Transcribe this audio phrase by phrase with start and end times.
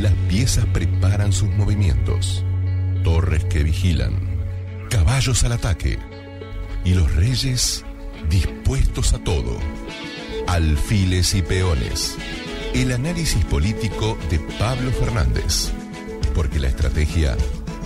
[0.00, 2.44] las piezas preparan sus movimientos,
[3.02, 4.38] torres que vigilan,
[4.90, 5.98] caballos al ataque
[6.84, 7.84] y los reyes
[8.28, 9.58] dispuestos a todo.
[10.46, 12.16] Alfiles y peones.
[12.74, 15.70] El análisis político de Pablo Fernández.
[16.34, 17.36] Porque la estrategia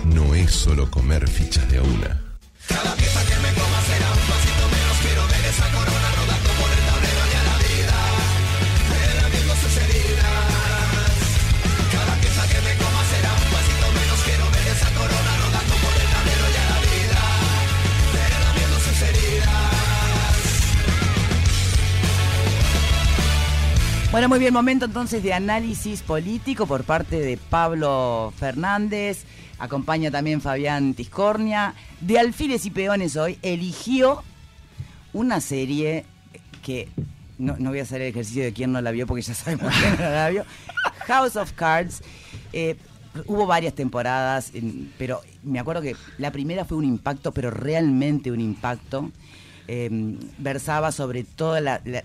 [0.05, 2.21] no es solo comer fichas de a una.
[2.67, 4.09] Cada pieza que me coma será
[4.69, 4.97] menos.
[5.01, 5.27] Quiero
[24.11, 29.25] Bueno, muy bien, momento entonces de análisis político por parte de Pablo Fernández.
[29.59, 31.75] Acompaña también Fabián Tiscornia.
[32.01, 34.23] De Alfiles y Peones hoy eligió
[35.13, 36.05] una serie
[36.63, 36.89] que
[37.37, 39.71] no, no voy a hacer el ejercicio de quién no la vio porque ya sabemos
[39.79, 40.45] quién no la vio.
[41.05, 42.01] House of Cards.
[42.51, 42.77] Eh,
[43.27, 44.51] hubo varias temporadas,
[44.97, 49.11] pero me acuerdo que la primera fue un impacto, pero realmente un impacto.
[49.71, 52.03] Eh, versaba sobre todas la- la-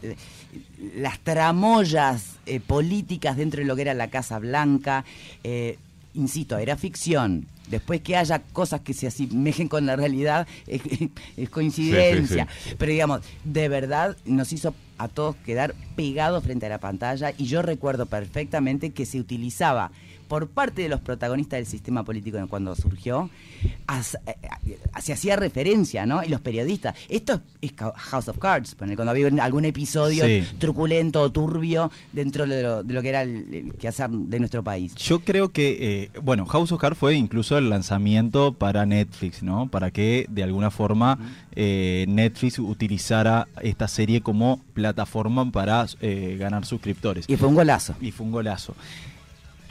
[0.97, 5.05] las tramoyas eh, políticas dentro de lo que era la Casa Blanca.
[5.43, 5.79] Eh,
[6.13, 7.47] insisto, era ficción.
[7.71, 10.83] Después que haya cosas que se asemejen con la realidad, es,
[11.39, 12.47] es coincidencia.
[12.63, 16.79] Sí, sí, Pero digamos, de verdad nos hizo a todos quedar pegados frente a la
[16.79, 19.91] pantalla y yo recuerdo perfectamente que se utilizaba
[20.35, 23.31] por parte de los protagonistas del sistema político cuando surgió,
[23.63, 24.35] eh,
[24.67, 26.25] eh, se hacía referencia, ¿no?
[26.25, 26.97] Y los periodistas.
[27.09, 30.43] Esto es House of Cards, cuando había algún episodio Sí.
[30.59, 34.65] truculento o turbio dentro de lo, de lo que era el, el quehacer de nuestro
[34.65, 34.97] país.
[34.97, 39.69] Yo creo que, eh, bueno, House of Cards fue incluso el lanzamiento para Netflix, ¿no?
[39.69, 41.17] Para que de alguna forma
[41.55, 47.27] eh, Netflix utilizara esta serie como plataforma para eh, ganar suscriptores.
[47.29, 47.95] Y fue un golazo.
[48.01, 48.75] Y fue un golazo.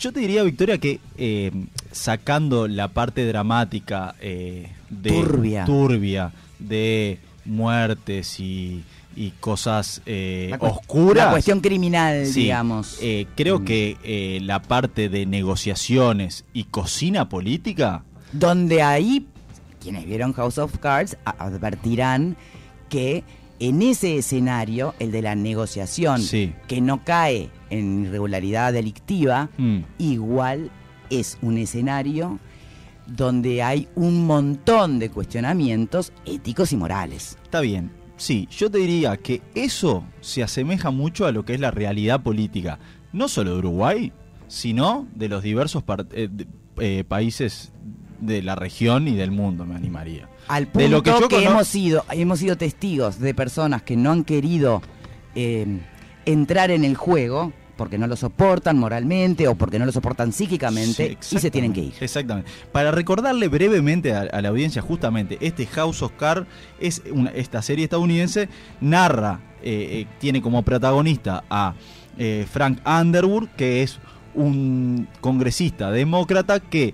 [0.03, 1.49] Yo te diría, Victoria, que eh,
[1.93, 5.63] sacando la parte dramática eh, de Turbia.
[5.63, 8.83] turbia, de muertes y,
[9.15, 11.25] y cosas eh, La oscuras.
[11.27, 12.99] La cuestión criminal, Sí, digamos.
[13.35, 13.63] creo Mm.
[13.65, 18.03] que la parte de negociaciones y cocina política,
[18.33, 19.25] donde ahí
[19.79, 22.35] quienes vieron House of Cards advertirán
[22.89, 23.23] que
[23.59, 26.51] en ese escenario, el de la negociación, Sí.
[26.67, 30.71] que no cae en irregularidad delictiva, mm, igual
[31.09, 32.39] es un escenario
[33.07, 37.37] donde hay un montón de cuestionamientos éticos y morales.
[37.43, 37.91] está bien.
[38.15, 42.21] Sí, yo te diría que eso se asemeja mucho a lo que es la realidad
[42.21, 42.79] política,
[43.11, 44.13] no solo de Uruguay,
[44.47, 46.47] sino de los diversos eh, de-
[46.77, 47.73] eh, países
[48.21, 50.29] de la región y del mundo, me animaría.
[50.47, 53.81] Al punto De lo que yo que cono- hemos sido, hemos sido testigos de personas
[53.81, 54.81] que no han querido
[55.35, 55.79] eh,
[56.25, 57.51] entrar en el juego
[57.83, 61.73] porque no lo soportan moralmente o porque no lo soportan psíquicamente Sí, y se tienen
[61.73, 61.93] que ir.
[61.99, 62.49] Exactamente.
[62.71, 66.47] Para recordarle brevemente a, a la audiencia, justamente, este House of Cards
[66.79, 68.47] es una, esta serie estadounidense,
[68.79, 71.73] narra, eh, eh, tiene como protagonista a
[72.17, 73.99] eh, Frank Underwood, que es
[74.33, 76.93] un congresista demócrata que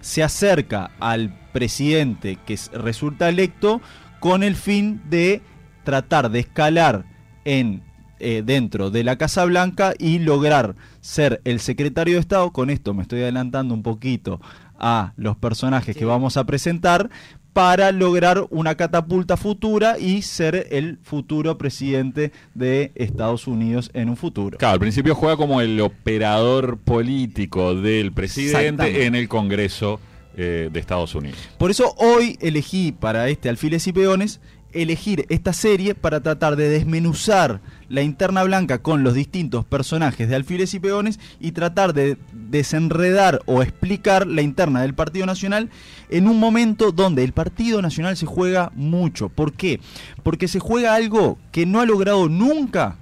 [0.00, 3.82] se acerca al presidente que resulta electo
[4.20, 5.42] con el fin de
[5.84, 7.04] tratar de escalar
[7.44, 7.82] en
[8.20, 12.52] eh, dentro de la Casa Blanca y lograr ser el secretario de Estado.
[12.52, 14.40] Con esto me estoy adelantando un poquito
[14.78, 17.10] a los personajes que vamos a presentar
[17.52, 24.16] para lograr una catapulta futura y ser el futuro presidente de Estados Unidos en un
[24.16, 24.58] futuro.
[24.58, 30.00] Claro, al principio juega como el operador político del presidente en el Congreso
[30.36, 31.38] eh, de Estados Unidos.
[31.58, 34.40] Por eso hoy elegí para este Alfiles y Peones
[34.72, 40.36] elegir esta serie para tratar de desmenuzar la interna blanca con los distintos personajes de
[40.36, 45.70] Alfiles y Peones y tratar de desenredar o explicar la interna del Partido Nacional
[46.08, 49.28] en un momento donde el Partido Nacional se juega mucho.
[49.28, 49.80] ¿Por qué?
[50.22, 52.96] Porque se juega algo que no ha logrado nunca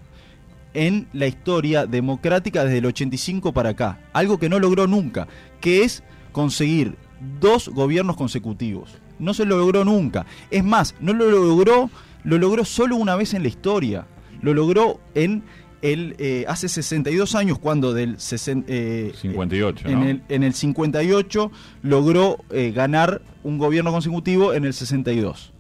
[0.75, 4.01] en la historia democrática desde el 85 para acá.
[4.13, 5.29] Algo que no logró nunca,
[5.61, 6.03] que es
[6.33, 6.97] conseguir
[7.41, 8.91] dos gobiernos consecutivos.
[9.19, 10.27] No se lo logró nunca.
[10.51, 11.91] Es más, no lo logró,
[12.25, 14.07] lo logró solo una vez en la historia.
[14.43, 15.43] Lo logró en
[15.83, 20.07] el eh, hace 62 años cuando del sesen- eh, 58, en, ¿no?
[20.07, 21.51] el, en el 58
[21.83, 25.53] logró eh, ganar un gobierno consecutivo en el 62.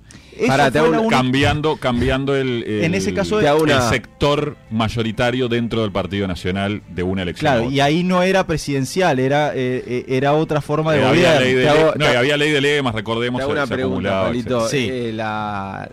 [0.47, 5.91] Pará, te una- cambiando, cambiando el, el- En ese caso, el sector mayoritario dentro del
[5.91, 7.53] Partido Nacional de una elección.
[7.55, 11.35] Claro, y ahí no era presidencial, era, eh, eh, era otra forma de Eh, había,
[11.35, 11.41] gobierno.
[11.41, 13.75] ley de hago- no, y había ley de lemas, recordemos, Te hago se- una se
[13.75, 14.65] pregunta, acumulaba, Pablito.
[14.67, 14.93] etcétera.
[14.95, 15.09] Sí.
[15.09, 15.89] Eh, la,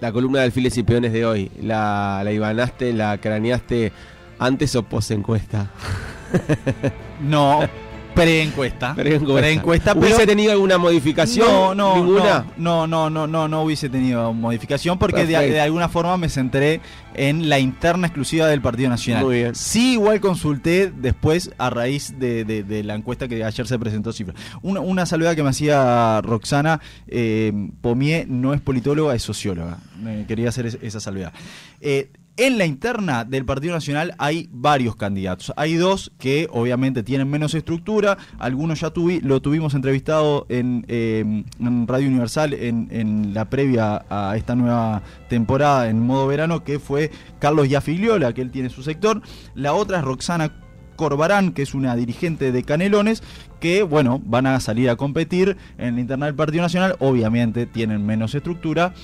[0.00, 3.92] la columna de alfiles y peones de hoy, ¿la, la ibanaste, la craneaste
[4.38, 5.70] antes o post encuesta?
[7.20, 7.60] No,
[8.14, 8.94] pre-encuesta.
[8.94, 9.40] Pre-encuesta.
[9.40, 10.06] Pre-encuesta, pero...
[10.06, 11.46] ¿Hubiese tenido alguna modificación?
[11.46, 12.46] No, no, ¿Ninguna?
[12.56, 16.80] no, no, no, no, no hubiese tenido modificación porque de, alguna forma me centré
[17.14, 19.24] en la interna exclusiva del Partido Nacional.
[19.24, 19.54] Muy bien.
[19.54, 24.12] Sí, igual consulté después a raíz de, de- de la encuesta que ayer se presentó
[24.12, 24.34] cifra.
[24.62, 29.78] Una, una salvedad que me hacía Roxana eh, Pomier no es politóloga, es socióloga.
[30.00, 31.32] Me quería hacer es- esa salvedad.
[31.80, 35.52] Eh, en la interna del Partido Nacional hay varios candidatos.
[35.56, 38.16] Hay dos que obviamente tienen menos estructura.
[38.38, 38.90] Algunos ya
[39.22, 45.02] lo tuvimos entrevistado en, eh, en Radio Universal en, en la previa a esta nueva
[45.28, 49.20] temporada en modo verano, que fue Carlos Yafigliola, que él tiene su sector.
[49.54, 50.50] La otra es Roxana
[50.96, 53.22] Corbarán, que es una dirigente de Canelones,
[53.58, 56.96] que, bueno, van a salir a competir en la interna del Partido Nacional.
[57.00, 58.94] Obviamente tienen menos estructura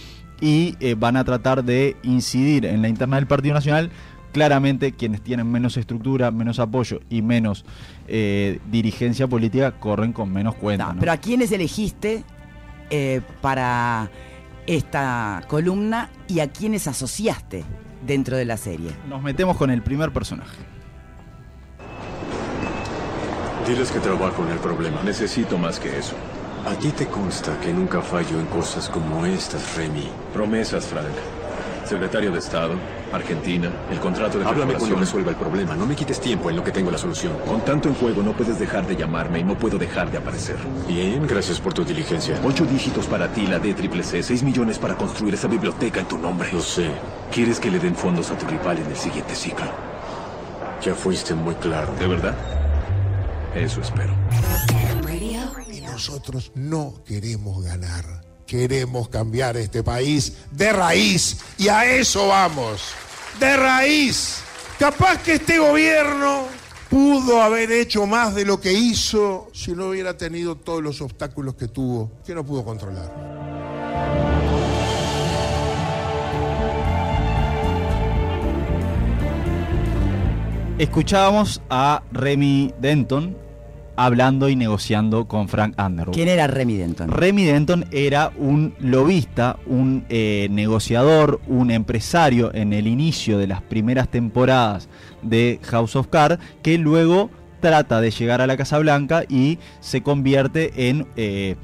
[0.40, 3.90] y eh, van a tratar de incidir en la interna del Partido Nacional.
[4.32, 7.64] Claramente quienes tienen menos estructura, menos apoyo y menos
[8.06, 10.88] eh, dirigencia política corren con menos cuenta.
[10.88, 11.00] No, ¿no?
[11.00, 12.22] Pero ¿a quiénes elegiste
[12.90, 14.10] eh, para
[14.66, 17.64] esta columna y a quiénes asociaste
[18.06, 18.90] dentro de la serie?
[19.08, 20.58] Nos metemos con el primer personaje.
[23.66, 25.02] Diles que trabajo en el problema.
[25.02, 26.14] Necesito más que eso.
[26.66, 30.08] A ti te consta que nunca fallo en cosas como estas, Remy.
[30.34, 31.14] Promesas, Frank.
[31.84, 32.74] Secretario de Estado,
[33.12, 35.76] Argentina, el contrato de Háblame cuando resuelva el problema.
[35.76, 37.34] No me quites tiempo en lo que tengo la solución.
[37.46, 40.56] Con tanto en juego no puedes dejar de llamarme y no puedo dejar de aparecer.
[40.88, 42.36] Bien, gracias por tu diligencia.
[42.44, 46.08] Ocho dígitos para ti, la D triple C, seis millones para construir esa biblioteca en
[46.08, 46.48] tu nombre.
[46.52, 46.90] Lo sé.
[47.30, 49.66] ¿Quieres que le den fondos a tu rival en el siguiente ciclo?
[50.82, 51.94] Ya fuiste muy claro.
[52.00, 52.34] ¿De verdad?
[53.54, 54.12] Eso espero.
[55.96, 58.04] Nosotros no queremos ganar.
[58.46, 61.38] Queremos cambiar este país de raíz.
[61.56, 62.82] Y a eso vamos.
[63.40, 64.40] De raíz.
[64.78, 66.48] Capaz que este gobierno
[66.90, 71.54] pudo haber hecho más de lo que hizo si no hubiera tenido todos los obstáculos
[71.54, 73.10] que tuvo, que no pudo controlar.
[80.78, 83.45] Escuchábamos a Remy Denton
[83.96, 86.14] hablando y negociando con Frank Underwood.
[86.14, 87.10] ¿Quién era Remy Denton?
[87.10, 93.62] Remy Denton era un lobista, un eh, negociador, un empresario en el inicio de las
[93.62, 94.88] primeras temporadas
[95.22, 100.02] de House of Cards, que luego trata de llegar a la Casa Blanca y se
[100.02, 101.56] convierte en eh,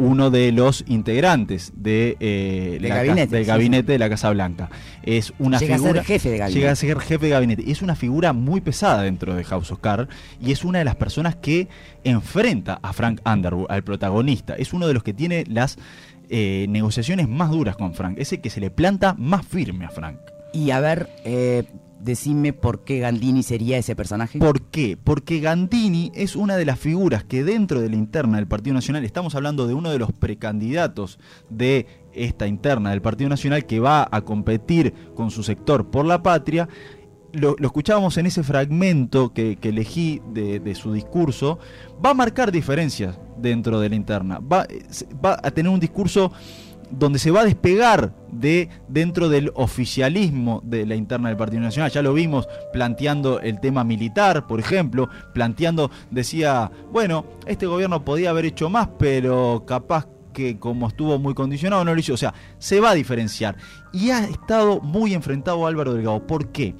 [0.00, 4.30] uno de los integrantes de, eh, Del la gabinete, del sí, gabinete de la Casa
[4.30, 4.70] Blanca.
[5.02, 6.58] Es una Llega a ser figura, jefe de gabinete.
[6.58, 7.70] Llega a ser jefe de gabinete.
[7.70, 10.10] Es una figura muy pesada dentro de House of Cards
[10.40, 11.68] y es una de las personas que
[12.02, 14.54] enfrenta a Frank Underwood, al protagonista.
[14.54, 15.76] Es uno de los que tiene las
[16.30, 18.16] eh, negociaciones más duras con Frank.
[18.18, 20.18] Es el que se le planta más firme a Frank.
[20.54, 21.64] Y a ver, eh,
[22.02, 24.38] decime por qué Gandini sería ese personaje.
[24.38, 24.96] ¿Por qué?
[25.02, 29.04] Porque Gandini es una de las figuras que dentro de la interna del Partido Nacional,
[29.04, 31.18] estamos hablando de uno de los precandidatos
[31.48, 36.22] de esta interna del Partido Nacional que va a competir con su sector por la
[36.22, 36.68] patria.
[37.32, 41.58] Lo, lo escuchábamos en ese fragmento que, elegí de, su discurso,
[42.04, 44.40] va a marcar diferencias dentro de la interna.
[44.40, 44.82] Va, eh,
[45.22, 46.32] a tener un discurso
[46.90, 51.90] donde se va a despegar de dentro del oficialismo de la interna del Partido Nacional.
[51.90, 58.30] Ya lo vimos planteando el tema militar, por ejemplo, planteando, decía, bueno, este gobierno podía
[58.30, 62.14] haber hecho más, pero capaz que como estuvo muy condicionado no lo hizo.
[62.14, 63.56] O sea, se va a diferenciar.
[63.92, 66.26] Y ha estado muy enfrentado a Álvaro Delgado.
[66.26, 66.74] ¿Por qué?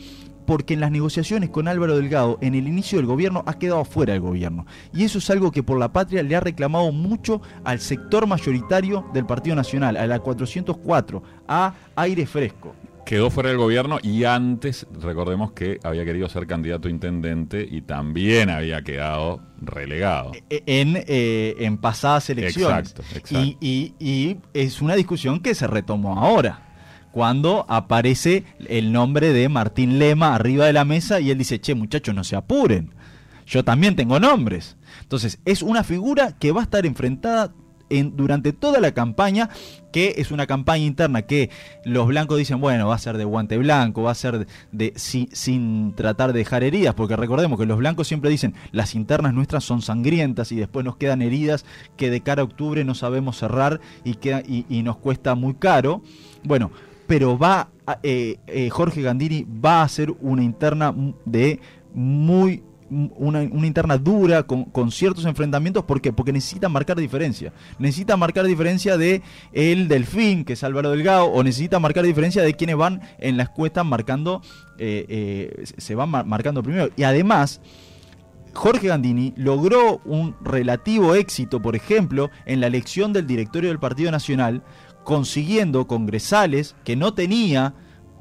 [0.50, 4.14] Porque en las negociaciones con Álvaro Delgado, en el inicio del gobierno, ha quedado fuera
[4.14, 4.66] del gobierno.
[4.92, 9.04] Y eso es algo que por la patria le ha reclamado mucho al sector mayoritario
[9.14, 12.74] del Partido Nacional, a la 404, a aire fresco.
[13.06, 17.82] Quedó fuera del gobierno y antes, recordemos que había querido ser candidato a intendente y
[17.82, 20.32] también había quedado relegado.
[20.50, 22.90] E- En, eh, en pasadas elecciones.
[22.90, 23.38] Exacto, exacto.
[23.40, 26.66] Y, y- y es una discusión que se retomó ahora.
[27.12, 31.74] Cuando aparece el nombre de Martín Lema arriba de la mesa y él dice, che
[31.74, 32.94] muchachos, no se apuren.
[33.46, 34.76] Yo también tengo nombres.
[35.02, 37.52] Entonces, es una figura que va a estar enfrentada
[37.92, 39.48] en, durante toda la campaña,
[39.92, 41.50] que es una campaña interna que
[41.84, 45.28] los blancos dicen, bueno, va a ser de guante blanco, va a ser de, si-
[45.32, 49.64] sin tratar de dejar heridas, porque recordemos que los blancos siempre dicen, las internas nuestras
[49.64, 53.80] son sangrientas y después nos quedan heridas que de cara a octubre no sabemos cerrar
[54.04, 56.02] y, queda- y, y nos cuesta muy caro.
[56.44, 56.70] Bueno,
[57.10, 57.70] pero va,
[58.04, 61.58] eh, eh, Jorge Gandini va a hacer una interna de
[61.92, 66.12] muy una, interna dura, con, con ciertos enfrentamientos, ¿por qué?
[66.12, 67.52] Porque necesita marcar diferencia.
[67.80, 72.54] Necesita marcar diferencia de el Delfín, que es Álvaro Delgado, o necesita marcar diferencia de
[72.54, 74.40] quienes van en la encuesta marcando,
[74.78, 76.90] eh, eh, se van mar- marcando primero.
[76.96, 77.60] Y además,
[78.54, 84.12] Jorge Gandini logró un relativo éxito, por ejemplo, en la elección del directorio del Partido
[84.12, 84.62] Nacional,
[85.04, 87.74] consiguiendo congresales que no tenía,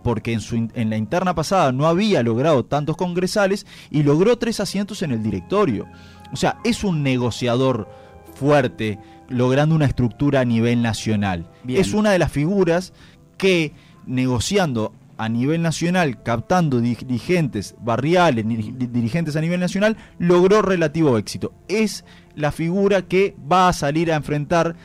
[0.04, 4.60] porque en, su, en la interna pasada no había logrado tantos congresales, y logró tres
[4.60, 5.86] asientos en el directorio.
[6.32, 7.90] O sea, es un negociador
[8.36, 11.50] fuerte, logrando una estructura a nivel nacional.
[11.64, 11.82] Bien.
[11.82, 12.94] Es una de las figuras
[13.38, 13.74] que,
[14.06, 21.18] negociando a nivel nacional, captando di- dirigentes barriales, diri- dirigentes a nivel nacional, logró relativo
[21.18, 21.54] éxito.
[21.68, 22.06] Es
[22.36, 24.78] la figura que va a salir a enfrentar,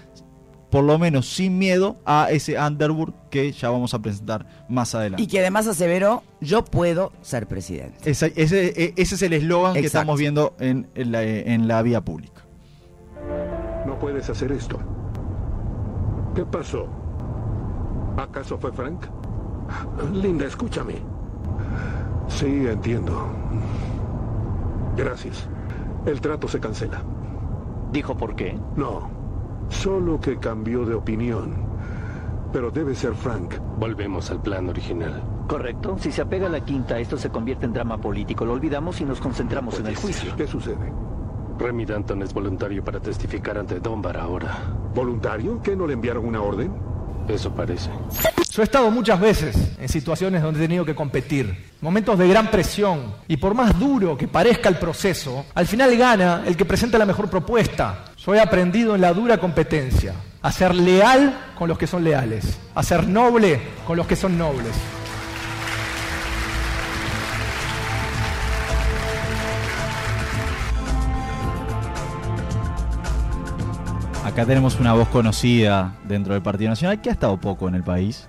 [0.75, 5.23] por lo menos sin miedo, a ese Underwood que ya vamos a presentar más adelante.
[5.23, 8.11] Y que además aseveró, yo puedo ser presidente.
[8.11, 12.00] Ese, ese- ese es el eslogan que estamos viendo en, en la, en la vía
[12.00, 12.43] pública.
[13.87, 14.81] No puedes hacer esto.
[16.35, 16.88] ¿Qué pasó?
[18.16, 19.04] ¿Acaso fue Frank?
[20.12, 20.95] Linda, escúchame.
[22.26, 23.28] Sí, entiendo.
[24.97, 25.47] Gracias.
[26.04, 27.00] El trato se cancela.
[27.93, 28.59] ¿Dijo por qué?
[28.75, 29.09] No,
[29.75, 31.54] solo que cambió de opinión.
[32.52, 33.54] Pero debe ser Frank.
[33.78, 35.23] Volvemos al plan original.
[35.49, 35.97] Correcto.
[35.99, 38.45] Si se apega a la quinta, esto se convierte en drama político.
[38.45, 40.35] Lo olvidamos y nos concentramos en el juicio.
[40.37, 40.93] ¿Qué sucede?
[41.59, 44.57] Remy Danton es voluntario para testificar ante Dunbar ahora.
[44.95, 45.61] ¿Voluntario?
[45.62, 46.73] ¿Que no le enviaron una orden?
[47.28, 47.90] Eso parece.
[48.50, 52.50] Yo he estado muchas veces en situaciones donde he tenido que competir, momentos de gran
[52.50, 56.99] presión, y por más duro que parezca el proceso, al final gana el que presenta
[56.99, 58.04] la mejor propuesta.
[58.26, 62.59] Yo he aprendido en la dura competencia a ser leal con los que son leales,
[62.75, 64.73] a ser noble con los que son nobles.
[74.25, 77.83] Acá tenemos una voz conocida dentro del Partido Nacional que ha estado poco en el
[77.83, 78.26] país,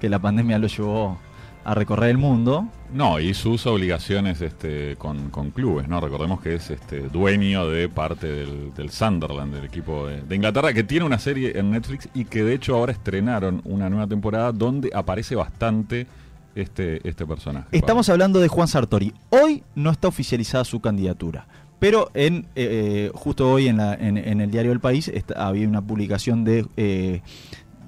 [0.00, 1.18] que la pandemia lo llevó
[1.68, 2.68] a recorrer el mundo.
[2.94, 6.00] No, y sus obligaciones este, con, con clubes, ¿no?
[6.00, 10.72] Recordemos que es este, dueño de parte del, del Sunderland, del equipo de, de Inglaterra,
[10.72, 14.52] que tiene una serie en Netflix y que de hecho ahora estrenaron una nueva temporada
[14.52, 16.06] donde aparece bastante
[16.54, 17.66] este, este personaje.
[17.72, 19.12] Estamos hablando de Juan Sartori.
[19.30, 21.48] Hoy no está oficializada su candidatura,
[21.80, 25.68] pero en eh, justo hoy en, la- en- en el diario El País está- había
[25.68, 27.22] una publicación de, eh,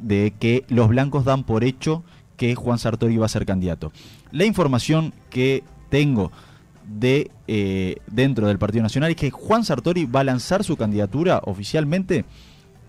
[0.02, 2.02] de que los blancos dan por hecho
[2.38, 3.92] que Juan Sartori va a ser candidato.
[4.30, 6.32] La información que tengo
[6.86, 11.42] de eh, dentro del Partido Nacional es que Juan Sartori va a lanzar su candidatura
[11.44, 12.24] oficialmente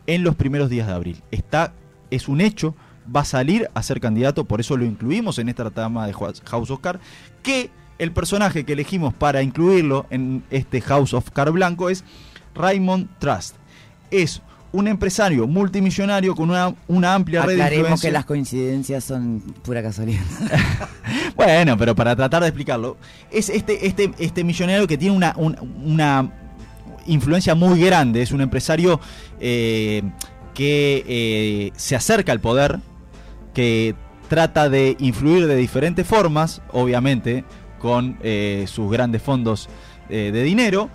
[0.08, 1.22] en los primeros días de abril.
[1.32, 1.74] Está,
[2.12, 2.76] es un hecho,
[3.14, 6.72] va a salir a ser candidato, por eso lo incluimos en esta trama de House
[6.72, 6.80] of
[7.44, 12.06] que el personaje que elegimos para incluirlo en este House of Cards blanco es
[12.56, 13.56] Raymond Trust.
[14.12, 14.42] Es
[14.72, 18.10] un empresario multimillonario con una, una amplia red de Aclaremos influencia.
[18.10, 20.22] que las coincidencias son pura casualidad.
[21.36, 22.98] Bueno, pero para tratar de explicarlo,
[23.32, 26.32] es este, este, este millonario que tiene una, un- una
[27.08, 29.00] influencia muy grande, es un empresario
[29.40, 30.04] eh,
[30.54, 32.80] que eh, se acerca al poder,
[33.54, 33.96] que
[34.28, 37.46] trata de influir de diferentes formas, obviamente
[37.80, 39.70] con eh, sus grandes fondos
[40.10, 40.90] eh, de dinero,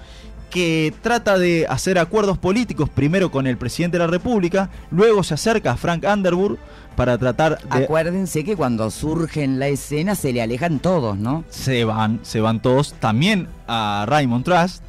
[0.54, 5.34] que trata de hacer acuerdos políticos primero con el presidente de la República, luego se
[5.34, 6.58] acerca a Frank Underwood
[6.94, 11.42] para tratar de Acuérdense que cuando surge en la escena se le alejan todos, ¿no?
[11.50, 14.84] se van, se van todos, también a Raymond Trust,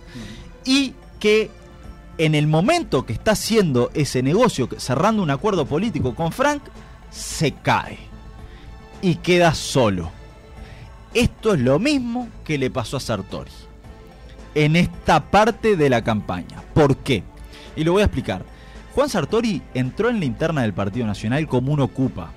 [0.66, 1.50] y que
[2.20, 6.62] en el momento que está haciendo ese negocio, cerrando un acuerdo político con Frank,
[7.10, 7.98] se cae
[9.02, 10.12] y queda solo.
[11.16, 13.65] Esto es lo mismo que le pasó a Sartori
[14.56, 16.64] en esta parte de la campaña.
[16.74, 17.24] ¿Por qué?
[17.76, 18.44] Y lo voy a explicar.
[18.94, 22.32] Juan Sartori entró en la interna del Partido Nacional como un ocupa,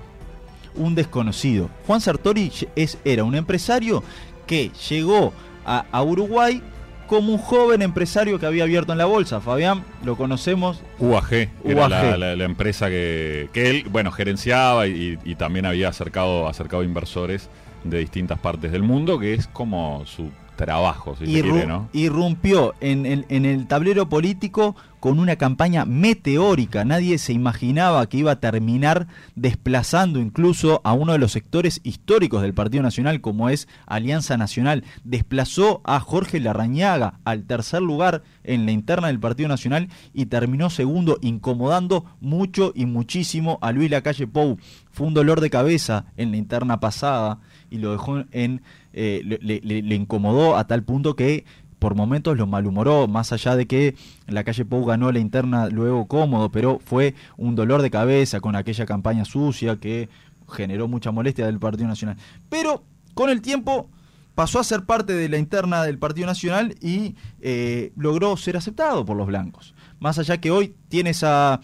[0.75, 1.69] un desconocido.
[1.87, 4.03] Juan Sartori es, era un empresario
[4.45, 5.33] que llegó
[5.65, 6.61] a, a Uruguay
[7.07, 9.39] como un joven empresario que había abierto en la bolsa.
[9.41, 10.81] Fabián, lo conocemos.
[10.99, 11.49] UAG, era
[11.81, 11.89] UAG.
[11.89, 16.83] La, la- la empresa que, que él, bueno, gerenciaba y, y también había acercado, acercado
[16.83, 17.49] inversores
[17.83, 21.89] de distintas partes del mundo, que es como su trabajo, si Irru- quiere, ¿no?
[21.93, 26.83] Irrumpió en el, en el tablero político con una campaña meteórica.
[26.83, 32.41] Nadie se imaginaba que iba a terminar desplazando incluso a uno de los sectores históricos
[32.41, 34.83] del Partido Nacional, como es Alianza Nacional.
[35.05, 40.69] Desplazó a Jorge Larrañaga al tercer lugar en la interna del Partido Nacional y terminó
[40.69, 44.57] segundo, incomodando mucho y muchísimo a Luis Lacalle Pou.
[44.91, 47.39] Fue un dolor de cabeza en la interna pasada
[47.69, 48.61] y lo dejó en.
[48.93, 51.45] eh, le, le- incomodó a tal punto que
[51.79, 53.95] por momentos lo malhumoró, más allá de que
[54.27, 58.55] la calle Pou ganó la interna luego cómodo, pero fue un dolor de cabeza con
[58.57, 60.09] aquella campaña sucia que
[60.49, 62.17] generó mucha molestia del Partido Nacional.
[62.49, 62.83] Pero
[63.13, 63.89] con el tiempo
[64.35, 69.05] pasó a ser parte de la interna del Partido Nacional y eh, logró ser aceptado
[69.05, 69.73] por los blancos.
[69.99, 71.59] Más allá que hoy tiene esa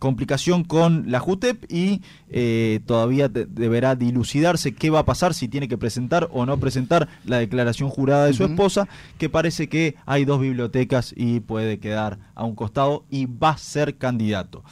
[0.00, 5.46] complicación con la JUTEP y eh, todavía de- deberá dilucidarse qué va a pasar si
[5.46, 8.88] tiene que presentar o no presentar la declaración jurada de su esposa,
[9.18, 13.58] que parece que hay dos bibliotecas y puede quedar a un costado y va a
[13.58, 14.64] ser candidato.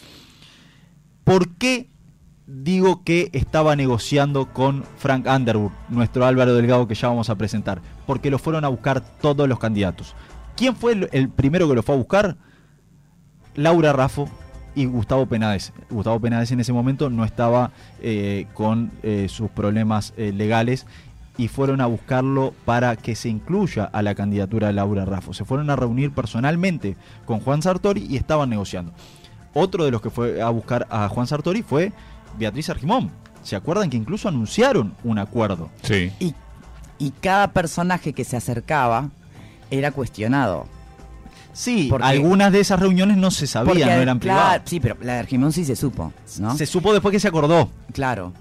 [1.25, 1.91] ¿Por qué
[2.47, 7.83] digo que estaba negociando con Frank Underwood, nuestro Álvaro Delgado que ya vamos a presentar?
[8.07, 10.15] Porque lo fueron a buscar todos los candidatos.
[10.57, 12.37] ¿Quién fue el, el primero que lo fue a buscar?
[13.55, 14.29] Laura Raffo
[14.79, 15.73] y Gustavo Penades.
[15.91, 20.87] Gustavo Penades en ese momento no estaba eh, con eh, sus problemas eh, legales
[21.37, 25.35] y fueron a buscarlo para que se incluya a la candidatura de Laura Raffo.
[25.35, 28.93] Se fueron a reunir personalmente con Juan Sartori y estaban negociando.
[29.53, 31.93] Otro de los que fue a buscar a Juan Sartori fue
[32.39, 33.11] Beatriz Argimón.
[33.43, 35.71] ¿Se acuerdan que incluso anunciaron un acuerdo?
[35.83, 36.13] Sí.
[36.21, 36.37] Y,
[36.99, 39.11] y cada personaje que se acercaba
[39.73, 40.69] era cuestionado.
[41.53, 44.63] Sí, Porque- algunas de esas reuniones no se sabían, Porque, no eran claro, privadas.
[44.67, 46.57] Sí, pero la de Argimón sí se supo, ¿no?
[46.57, 47.71] Se supo después que se acordó.
[47.93, 48.33] Claro.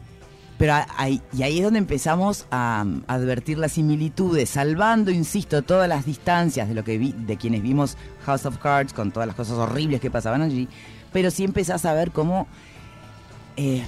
[0.60, 5.88] Pero ahí, y ahí es donde empezamos a, um, advertir las similitudes, salvando, insisto, todas
[5.88, 7.96] las distancias de lo que vi, de quienes vimos
[8.26, 10.68] House of Cards con todas las cosas horribles que pasaban allí,
[11.14, 12.48] pero sí empezás a ver cómo
[13.56, 13.84] eh,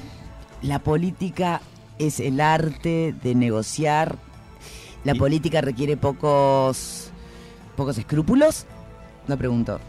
[0.61, 1.61] la política
[1.97, 4.17] es el arte de negociar.
[5.03, 7.09] La Y- política requiere pocos
[7.75, 8.65] pocos escrúpulos.
[9.29, 9.79] No pregunto.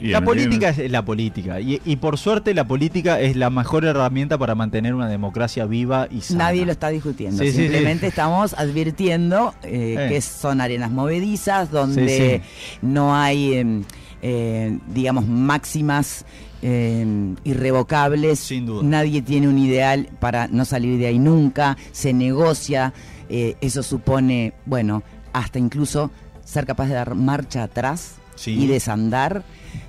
[0.00, 1.58] Y la política es la política.
[1.60, 6.06] Y, y por suerte la política es la mejor herramienta para mantener una democracia viva
[6.08, 6.44] y sana.
[6.44, 7.42] Nadie lo está discutiendo.
[7.42, 8.06] Sí, Simplemente sí.
[8.06, 10.08] estamos advirtiendo eh, Eh.
[10.08, 12.42] que son arenas movedizas, donde
[12.80, 13.82] no hay, em,
[14.22, 16.24] eh, digamos, máximas
[16.62, 18.38] em, irrevocables.
[18.38, 18.82] Sin duda.
[18.84, 21.76] Nadie tiene un ideal para no salir de ahí nunca.
[21.92, 22.92] Se negocia.
[23.30, 26.10] eh, eso supone, bueno, hasta incluso
[26.44, 28.52] ser capaz de dar marcha atrás Sí.
[28.62, 29.42] y desandar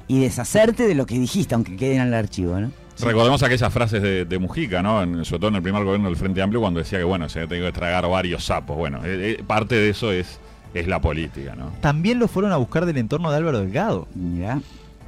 [0.07, 2.71] y deshacerte de lo que dijiste, aunque quede en el archivo, ¿no?
[2.99, 5.01] Recordemos aquellas frases de, de Mujica, ¿no?
[5.03, 7.39] En- sobre todo en el primer gobierno del Frente Amplio, cuando decía que, bueno, se
[7.41, 8.75] ha tenido que tragar varios sapos.
[8.75, 10.39] Bueno, eh, eh, parte de eso es,
[10.73, 11.71] es la política, ¿no?
[11.79, 14.07] También lo fueron a buscar del entorno de Álvaro Delgado.
[14.15, 14.59] Mirá.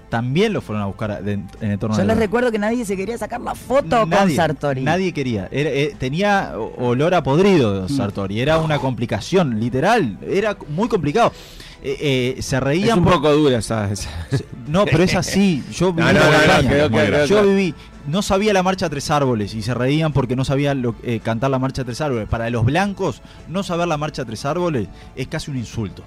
[0.10, 2.20] También lo fueron a buscar de- en el entorno Yo de les Delgado.
[2.20, 4.82] recuerdo que nadie se quería sacar la foto con Sartori.
[4.84, 5.48] Nadie quería.
[5.52, 7.90] Era- eh, tenía olor a podrido Mm.
[7.90, 8.40] Sartori.
[8.40, 10.18] Era una complicación, literal.
[10.26, 11.32] Era muy complicado.
[11.84, 13.92] Eh, eh, se reían Es un por- poco dura esa.
[13.92, 14.10] esa.
[14.68, 15.64] No, pero es así.
[15.72, 17.26] Yo viví No.
[17.26, 17.74] Yo viví,
[18.08, 21.50] no sabía la marcha Tres Árboles y se reían porque no sabía lo- eh, cantar
[21.50, 22.28] la marcha Tres Árboles.
[22.30, 26.04] Para los blancos, no saber la marcha Tres Árboles es casi un insulto.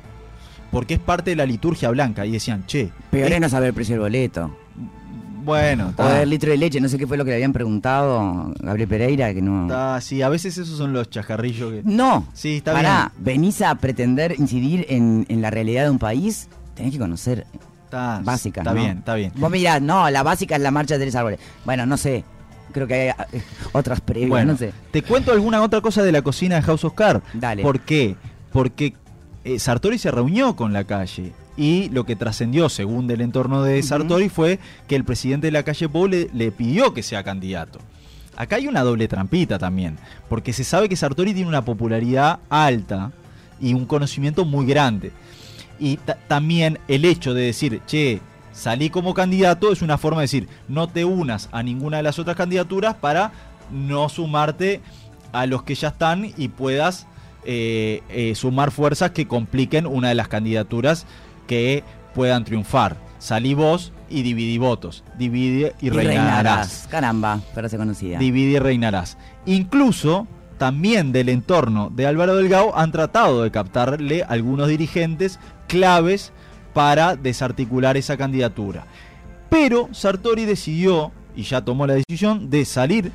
[0.71, 2.25] Porque es parte de la liturgia blanca.
[2.27, 4.57] Y decían, che, Peor es- es no saber el precio del boleto.
[5.45, 7.53] Bueno, O está, del litro de leche, no sé qué fue lo que le habían
[7.53, 9.63] preguntado Gabriel Pereira, que no...
[9.63, 11.83] está, sí, a veces esos son los chajarrillos que...
[11.85, 16.49] No, Sí, está pará, venís a pretender incidir en, en la realidad de un país,
[16.75, 17.47] tenés que conocer
[17.85, 18.81] Está, básicas, Está ¿no?
[18.81, 19.33] bien, está bien.
[19.37, 21.39] Vos mirás, no, la básica es la marcha de tres árboles.
[21.65, 22.25] Bueno, no sé,
[22.73, 24.73] creo que hay eh, otras previas, Bueno, no sé.
[24.91, 27.23] te cuento alguna otra cosa de la cocina de House of Cards.
[27.35, 27.63] Dale.
[27.63, 28.17] ¿Por qué?
[28.53, 28.95] Porque
[29.45, 33.83] eh, Sartori se reunió con la calle y lo que trascendió, según del entorno de.
[33.83, 37.79] Sartori, fue que el presidente de la calle Pou le, le pidió que sea candidato.
[38.37, 39.97] Acá hay una doble trampita también,
[40.29, 43.13] porque se sabe que Sartori tiene una popularidad alta
[43.61, 45.13] y un conocimiento muy grande.
[45.79, 48.21] Y ta- también el hecho de decir, che,
[48.53, 52.19] salí como candidato es una forma de decir, no te unas a ninguna de las
[52.19, 53.31] otras candidaturas para
[53.71, 54.81] no sumarte
[55.33, 57.07] a los que ya están y puedas
[57.45, 61.07] eh, eh, sumar fuerzas que compliquen una de las candidaturas
[61.47, 61.83] que
[62.15, 62.97] puedan triunfar.
[63.19, 65.03] Salí vos y dividí votos.
[65.19, 66.87] Divide y, Y reinarás.
[66.91, 68.19] Caramba, frase conocida.
[68.19, 69.17] Divide y reinarás.
[69.47, 70.27] Incluso
[70.59, 76.33] también del entorno de Álvaro Delgado han tratado de captarle algunos dirigentes claves
[76.73, 78.87] para desarticular esa candidatura.
[79.49, 83.11] Pero Sartori decidió, y ya tomó la decisión, de salir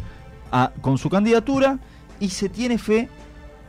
[0.51, 1.79] a- con su candidatura
[2.19, 3.09] y se tiene fe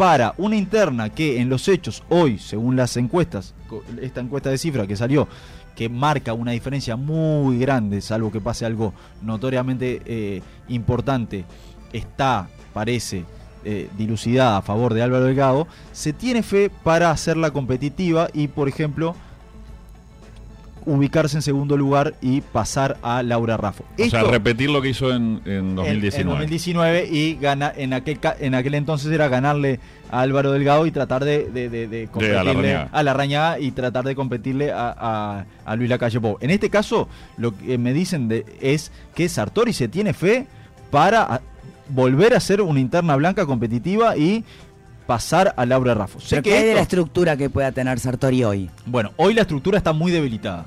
[0.01, 3.53] para una interna que en los hechos hoy, según las encuestas,
[4.01, 5.29] esta encuesta de cifra que salió,
[5.77, 11.45] que marca una diferencia muy grande, salvo que pase algo notoriamente eh, importante,
[11.93, 13.27] está, parece,
[13.67, 18.71] eh, dilucidada a favor de Álvaro Delgado, se tiene fe para hacerla competitiva y, por
[18.71, 19.15] ejemplo,
[20.90, 23.85] ubicarse en segundo lugar y pasar a Laura Raffo.
[23.98, 26.20] O sea, repetir lo que hizo en, en en- 2019.
[26.20, 30.90] En, 2019 y gana, en, aquel, en aquel entonces era ganarle a Álvaro Delgado y
[30.90, 35.44] tratar de, de, de- de competirle a la Rañaga y tratar de competirle a, a-
[35.64, 36.37] a Luis Lacalle Pou.
[36.40, 40.46] En este caso, lo que me dicen de, es que Sartori se tiene fe
[40.90, 41.40] para
[41.88, 44.44] volver a ser una interna blanca competitiva y
[45.07, 46.20] pasar a Laura Raffo.
[46.20, 48.70] Sé ¿Pero que qué hay de la estructura que pueda tener Sartori hoy?
[48.87, 50.66] Bueno, hoy la estructura está muy debilitada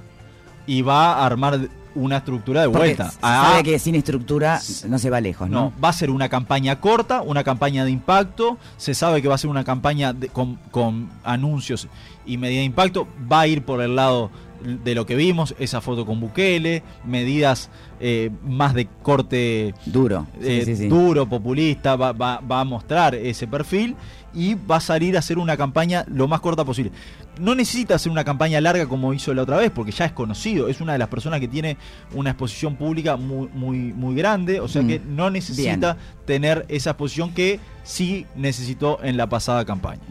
[0.67, 1.59] y va a armar
[1.95, 3.11] una estructura de Porque vuelta.
[3.11, 5.65] se Ah, sabe que sin estructura no se va lejos, ¿no?
[5.65, 8.57] no, va a ser una campaña corta, una campaña de impacto.
[8.77, 11.87] Se sabe que va a ser una campaña de- con, con anuncios
[12.25, 13.07] y medida de impacto.
[13.31, 14.31] Va a ir por el lado
[14.63, 20.25] de lo que vimos, esa foto con Bukele, medidas eh, más de corte Duro.
[20.41, 20.87] Sí, eh, sí, sí.
[20.87, 23.95] duro, populista, va, va- va a mostrar ese perfil
[24.33, 26.91] y va a salir a hacer una campaña lo más corta posible.
[27.39, 30.67] No necesita hacer una campaña larga como hizo la otra vez, porque ya es conocido,
[30.69, 31.77] es una de las personas que tiene
[32.13, 36.05] una exposición pública muy, muy, muy grande, o sea Mm, que no necesita bien.
[36.25, 40.01] tener esa exposición que sí necesitó en la pasada campaña.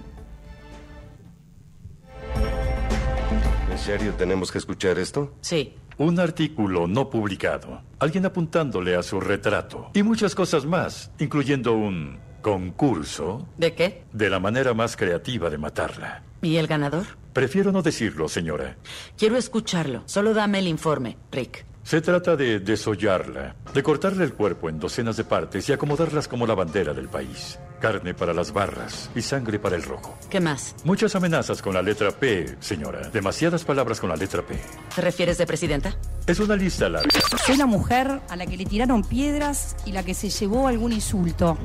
[3.71, 5.35] ¿En serio tenemos que escuchar esto?
[5.41, 5.75] Sí.
[5.99, 12.19] Un artículo no publicado, alguien apuntándole a su retrato y muchas cosas más, incluyendo un
[12.43, 14.05] concurso ¿De qué?
[14.13, 16.23] de la manera más creativa de matarla.
[16.43, 17.07] ¿Y el ganador?
[17.33, 18.77] Prefiero no decirlo, señora.
[19.17, 20.03] Quiero escucharlo.
[20.07, 21.65] Solo dame el informe, Rick.
[21.85, 26.47] Se trata de desollarla, de cortarle el cuerpo en docenas de partes y acomodarlas como
[26.47, 27.59] la bandera del país.
[27.81, 30.17] Carne para las barras y sangre para el rojo.
[30.31, 30.77] ¿Qué más?
[30.85, 33.09] Muchas amenazas con la letra P, señora.
[33.09, 34.57] Demasiadas palabras con la letra P.
[34.95, 35.97] ¿Te refieres de presidenta?
[36.29, 37.11] Es una lista larga.
[37.45, 40.93] Soy la mujer a la que le tiraron piedras y la que se llevó algún
[40.93, 41.59] insulto.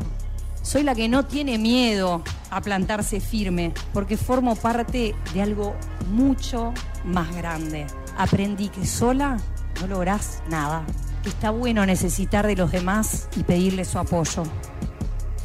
[0.67, 5.77] Soy la que no tiene miedo a plantarse firme, porque formo parte de algo
[6.12, 6.73] mucho
[7.06, 7.88] más grande.
[8.17, 9.38] Aprendí que sola
[9.80, 10.84] no lográs nada.
[11.23, 14.43] Que está bueno necesitar de los demás y pedirle su apoyo.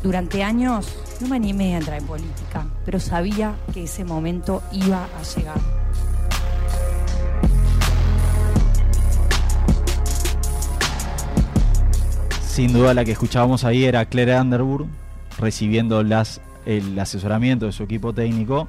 [0.02, 5.04] Durante años no me animé a entrar en política, pero sabía que ese momento iba
[5.04, 5.60] a llegar.
[12.44, 15.01] Sin duda la que escuchábamos ahí era Claire Underwood
[15.42, 18.68] recibiendo las, el asesoramiento de su equipo técnico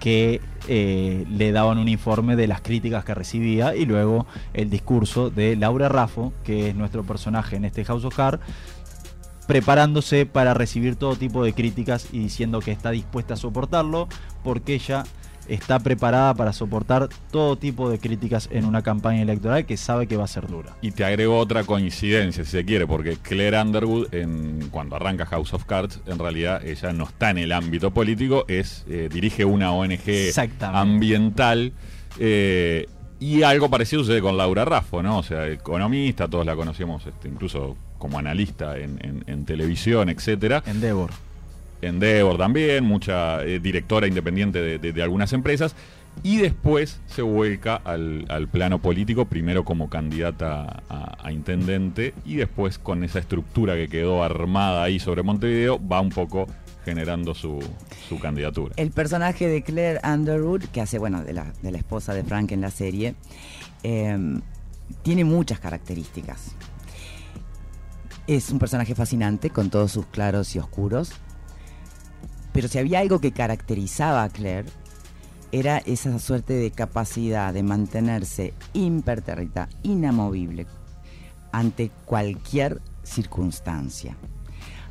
[0.00, 5.30] que eh, le daban un informe de las críticas que recibía y luego el discurso
[5.30, 8.42] de Laura Raffo, que es nuestro personaje en este House of Cards,
[9.46, 14.08] preparándose para recibir todo tipo de críticas y diciendo que está dispuesta a soportarlo
[14.42, 15.04] porque ella
[15.54, 20.16] está preparada para soportar todo tipo de críticas en una campaña electoral que sabe que
[20.16, 20.76] va a ser dura.
[20.82, 25.52] Y te agrego otra coincidencia, si se quiere, porque Claire Underwood, en, cuando arranca House
[25.54, 29.72] of Cards, en realidad ella no está en el ámbito político, es eh, dirige una
[29.72, 30.32] ONG
[30.82, 31.72] ambiental.
[32.18, 32.86] eh,
[33.20, 35.18] y algo parecido sucede con Laura Raffo, ¿no?
[35.18, 40.60] O sea, economista, todos la conocíamos este, incluso como analista en, en- en televisión, etcétera.
[40.66, 41.10] Endeavor.
[41.82, 45.74] Endeavor también, mucha eh, directora independiente de, de- algunas empresas.
[46.22, 52.78] Y después se vuelca al, al plano político, primero como candidata a, intendente y después
[52.78, 56.46] con esa estructura que quedó armada ahí sobre Montevideo, va un poco
[56.84, 57.60] generando su,
[58.08, 58.74] su candidatura.
[58.76, 62.52] El personaje de Claire Underwood, que hace, bueno, de la, de la esposa de Frank
[62.52, 63.14] en la serie,
[63.82, 64.18] eh,
[65.02, 66.54] tiene muchas características.
[68.26, 71.12] Es un personaje fascinante, con todos sus claros y oscuros.
[72.52, 74.68] Pero si había algo que caracterizaba a Claire,
[75.52, 80.66] era esa suerte de capacidad de mantenerse impertérrita, inamovible,
[81.52, 84.16] ante cualquier circunstancia.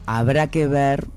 [0.06, 1.08] Habrá que ver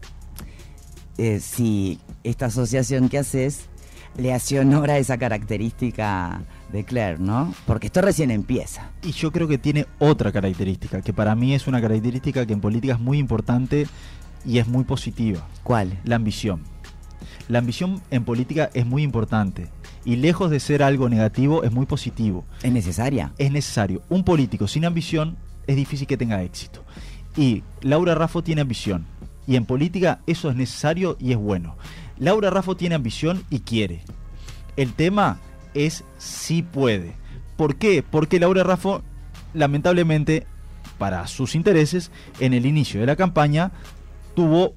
[1.19, 3.69] eh, si esta asociación que haces
[4.17, 7.53] le hace honor a esa característica de Claire, ¿no?
[7.67, 8.91] Porque esto recién empieza.
[9.03, 12.61] Y yo creo que tiene otra característica, que para mí es una característica que en
[12.61, 13.87] política es muy importante
[14.45, 15.47] y es muy positiva.
[15.63, 15.99] ¿Cuál?
[16.05, 16.63] La ambición.
[17.49, 19.69] La ambición en política es muy importante
[20.05, 22.45] y lejos de ser algo negativo es muy positivo.
[22.63, 23.33] ¿Es necesaria?
[23.39, 24.03] Es necesario.
[24.09, 26.85] Un político sin ambición es difícil que tenga éxito.
[27.37, 29.07] Y Laura Raffo tiene ambición.
[29.47, 31.77] Y en política eso es necesario y es bueno.
[32.19, 34.03] Laura Raffo tiene ambición y quiere.
[34.77, 35.39] El tema
[35.75, 37.15] es si puede.
[37.57, 38.03] ¿Por qué?
[38.03, 39.03] Porque Laura Raffo,
[39.53, 40.47] lamentablemente,
[40.99, 43.73] para sus intereses, en el inicio de la campaña,
[44.35, 44.75] tuvo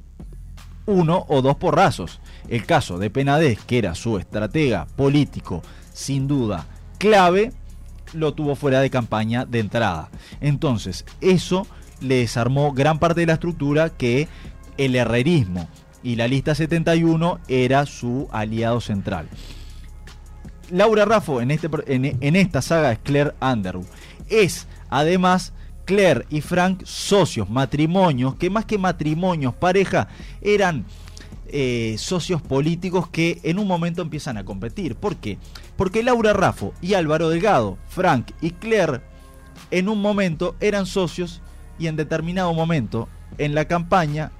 [0.85, 2.19] uno o dos porrazos.
[2.47, 5.61] El caso de Penades, que era su estratega político,
[5.93, 6.65] sin duda
[6.97, 7.51] clave,
[8.13, 10.09] lo tuvo fuera de campaña de entrada.
[10.41, 11.67] Entonces, eso
[12.01, 14.27] le desarmó gran parte de la estructura que
[14.77, 15.67] el herrerismo
[16.03, 19.27] y la lista 71 era su aliado central.
[20.69, 23.85] Laura Raffo en, este, en, esta saga es Claire Underwood.
[24.29, 25.53] Es además
[25.87, 30.09] Claire y Frank socios, matrimonios, que más que matrimonios, pareja,
[30.41, 30.85] eran
[31.47, 34.97] eh, socios políticos que en un momento empiezan a competir.
[34.97, 35.37] ¿Por qué?
[35.77, 38.99] Porque Laura Raffo y Álvaro Delgado, Frank y Claire,
[39.71, 41.41] en un momento eran socios
[41.79, 44.33] y en determinado momento en la campaña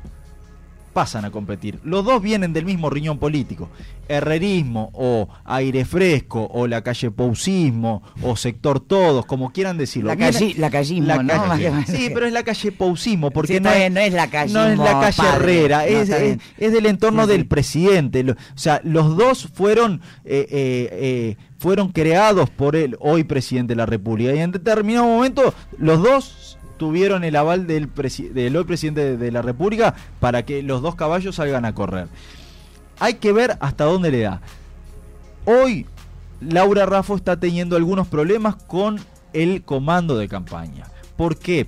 [0.97, 1.77] pasan a competir.
[1.83, 3.69] Los dos vienen del mismo riñón político.
[4.07, 10.07] Herrerismo o aire fresco o la calle Poucismo o sector todos, como quieran decirlo.
[10.09, 11.33] La calle- la callismo, la ¿no?
[11.33, 14.63] calle- Sí, pero es la calle Poucismo, porque Sí, no, es, no la no callismo
[14.63, 15.35] es la calle padre.
[15.35, 15.85] Herrera, No,
[16.57, 17.37] es, del entorno Sí, sí.
[17.37, 18.25] del presidente.
[18.31, 23.77] O sea, los dos fueron, eh, eh, eh, fueron creados por el hoy presidente de
[23.77, 27.89] la República y en determinado momento los dos tuvieron el aval del,
[28.33, 32.07] del hoy presidente de, la República para que los dos caballos salgan a correr.
[32.99, 34.41] Hay que ver hasta dónde le da.
[35.45, 35.85] Hoy
[36.41, 38.99] Laura Raffo está teniendo algunos problemas con
[39.33, 40.85] el comando de campaña.
[41.15, 41.67] ¿Por qué?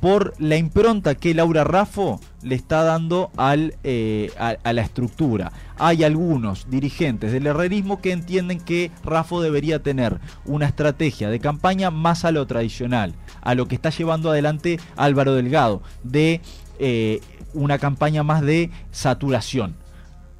[0.00, 5.52] Por la impronta que Laura Raffo le está dando al, eh, a, a la estructura.
[5.76, 11.90] Hay algunos dirigentes del herrerismo que entienden que Raffo debería tener una estrategia de campaña
[11.90, 16.40] más a lo tradicional, a lo que está llevando adelante Álvaro Delgado, de
[16.78, 17.20] eh,
[17.54, 19.74] una campaña más de saturación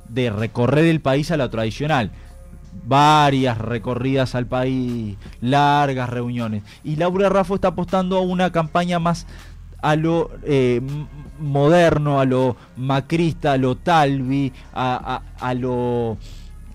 [0.08, 2.10] de recorrer el país a la tradicional.
[2.86, 6.62] Varias recorridas al país, largas reuniones.
[6.84, 9.26] Y Laura Raffo está apostando a una campaña más
[9.82, 10.80] a lo eh,
[11.38, 16.16] moderno, a lo macrista, a lo talvi, a, a- a lo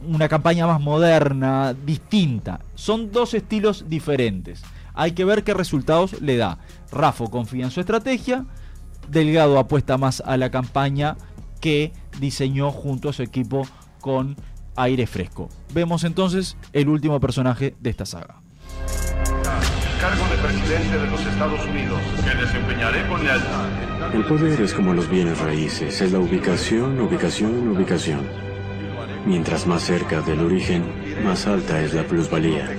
[0.05, 2.59] una campaña más moderna, distinta.
[2.75, 4.61] Son dos estilos diferentes.
[4.93, 6.59] Hay que ver qué resultados le da.
[6.91, 8.45] Raffo confía en su estrategia,
[9.09, 11.17] Delgado apuesta más a la campaña
[11.59, 13.67] que diseñó junto a su equipo
[13.99, 14.35] con
[14.75, 15.49] aire fresco.
[15.73, 18.41] Vemos entonces el último personaje de esta saga.
[19.99, 24.13] Cargo de presidente de los Estados Unidos, que desempeñaré con lealtad.
[24.13, 28.27] El poder es como los bienes raíces, es la ubicación, ubicación, ubicación.
[29.25, 30.83] Mientras más cerca del origen,
[31.23, 32.69] más alta es la plusvalía.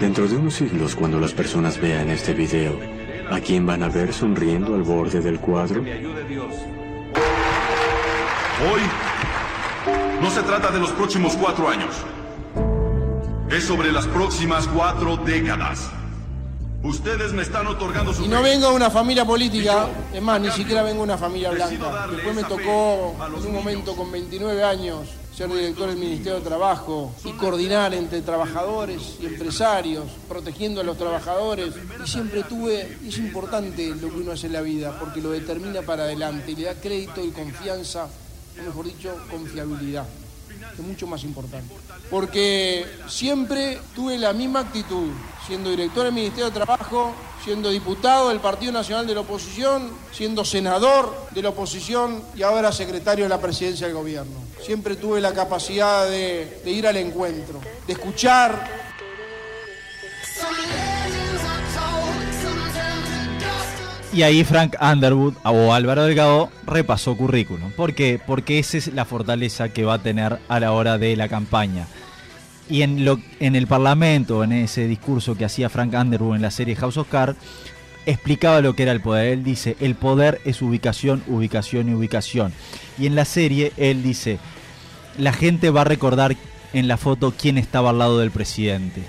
[0.00, 2.78] Dentro de unos siglos, cuando las personas vean este video,
[3.32, 5.80] ¿a quién van a ver sonriendo al borde del cuadro?
[8.60, 8.80] Hoy
[10.22, 11.96] no se trata de los próximos cuatro años.
[13.50, 15.90] Es sobre las próximas cuatro décadas.
[16.84, 18.24] Ustedes me están otorgando su...
[18.24, 21.50] Y no vengo de una familia política, es más, ni siquiera vengo de una familia
[21.50, 22.06] blanca.
[22.08, 25.08] Después me tocó, en un momento con 29 años,
[25.38, 30.98] ser director del Ministerio de Trabajo y coordinar entre trabajadores y empresarios, protegiendo a los
[30.98, 31.74] trabajadores.
[32.04, 35.82] Y siempre tuve, es importante lo que uno hace en la vida, porque lo determina
[35.82, 38.08] para adelante y le da crédito y confianza,
[38.58, 40.08] o mejor dicho, confiabilidad,
[40.72, 41.74] es mucho más importante.
[42.10, 45.10] Porque siempre tuve la misma actitud,
[45.46, 47.12] siendo director del Ministerio de Trabajo,
[47.44, 52.72] siendo diputado del Partido Nacional de la Oposición, siendo senador de la oposición y ahora
[52.72, 54.34] secretario de la presidencia del gobierno.
[54.62, 58.68] Siempre tuve la capacidad de, ir al encuentro, de escuchar,
[64.12, 67.70] Y ahí Frank Underwood o Álvaro Delgado repasó currículum.
[67.72, 68.18] ¿Por qué?
[68.24, 71.86] Porque esa es la fortaleza que va a tener a la hora de la campaña.
[72.70, 76.50] Y en, lo, en el Parlamento, en ese discurso que hacía Frank Underwood en la
[76.50, 77.38] serie House of Cards,
[78.06, 79.28] explicaba lo que era el poder.
[79.28, 82.52] Él dice, el poder es ubicación, ubicación y ubicación.
[82.98, 84.38] Y en la serie él dice,
[85.18, 86.34] la gente va a recordar
[86.72, 89.02] en la foto quién estaba al lado del presidente.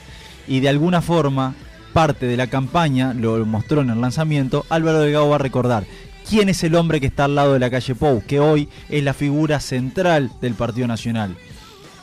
[0.47, 1.55] Y de alguna forma,
[1.99, 5.83] parte de la campaña, lo mostró en el lanzamiento, Álvaro Delgado va a recordar
[6.29, 9.03] quién es el hombre que está al lado de la calle Pou, que hoy es
[9.03, 11.35] la figura central del Partido Nacional.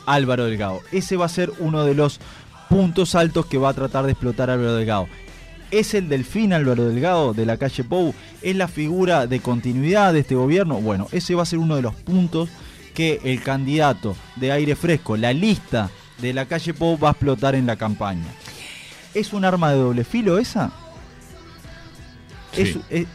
[0.05, 0.81] Álvaro Delgado.
[0.91, 2.19] Ese va a ser uno de los
[2.69, 5.07] puntos altos que va a tratar de explotar Álvaro Delgado.
[5.71, 8.13] ¿Es el delfín Álvaro Delgado de la calle Pou?
[8.43, 10.79] ¿Es la figura de continuidad de este gobierno?
[10.79, 12.49] Bueno, ese va a ser uno de los puntos
[12.93, 15.89] que el candidato de aire fresco, la lista
[16.21, 18.27] de la calle Pou va a explotar en la campaña.
[19.19, 20.71] ¿Es un arma de doble filo esa?
[22.53, 22.61] Sí.
[22.61, 23.07] Es- es-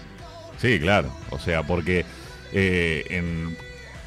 [0.60, 1.12] Sí, claro.
[1.30, 2.04] O sea, porque
[2.52, 3.56] eh, en-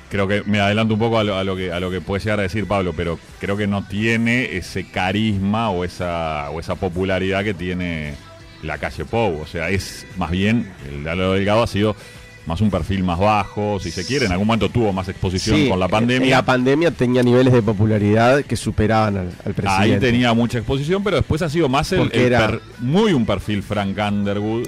[0.09, 2.23] creo que me adelanto un poco a lo, a lo que a lo que puede
[2.23, 6.75] llegar a decir Pablo, pero creo que no tiene ese carisma o esa o esa
[6.75, 8.13] popularidad que tiene
[8.63, 9.41] la calle Pou.
[9.41, 11.95] O sea, es más bien el de Álvaro Delgado ha sido
[12.45, 14.25] más un perfil más bajo, si se quiere.
[14.27, 16.25] En algún momento tuvo más exposición Sí, con la en- pandemia.
[16.25, 19.93] En la pandemia tenía niveles de popularidad que superaban al, al presidente.
[19.95, 23.25] Ahí tenía mucha exposición, pero después ha sido más el, el era- per- muy un
[23.25, 24.67] perfil Frank Underwood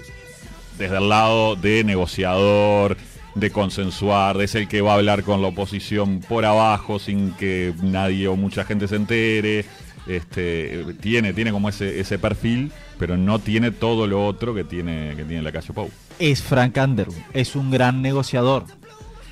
[0.78, 2.98] desde el lado de negociador,
[3.36, 7.32] de consensuar, de es el que va a hablar con la oposición por abajo sin
[7.34, 9.66] que nadie o mucha gente se entere.
[10.08, 15.14] Este, tiene, tiene como ese, ese perfil, pero no tiene todo lo otro que tiene,
[15.18, 15.90] que tiene la calle Pau.
[16.20, 17.16] Es Frank Underwood.
[17.34, 18.66] Es un gran negociador.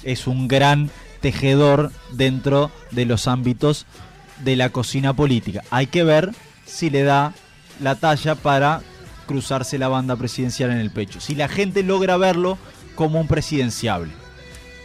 [0.04, 0.90] Es un gran
[1.22, 3.86] tejedor dentro de los ámbitos
[4.44, 5.64] de la cocina política.
[5.72, 6.32] Hay que ver
[6.66, 7.34] si le da
[7.82, 8.82] la talla para
[9.26, 11.20] cruzarse la banda presidencial en el pecho.
[11.20, 12.58] Si la gente logra verlo
[12.96, 14.12] como un presidenciable.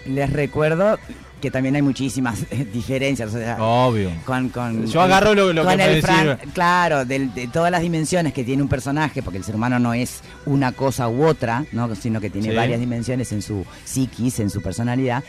[0.07, 0.99] les recuerdo
[1.41, 3.35] que también hay muchísimas diferencias.
[3.35, 4.11] o sea, Obvio.
[4.25, 6.53] Con, con- Yo agarro lo- lo con que me el Frank- decís.
[6.53, 10.21] Claro, de todas las dimensiones que tiene un personaje, porque el ser humano no es
[10.47, 11.95] una cosa u otra, ¿no?
[11.97, 12.55] sino que tiene Sí.
[12.57, 15.25] varias dimensiones en su psiquis, en su personalidad.